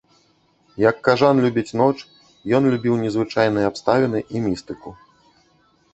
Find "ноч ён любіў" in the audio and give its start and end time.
1.83-2.97